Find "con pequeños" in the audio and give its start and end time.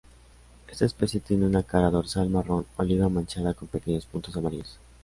3.53-4.07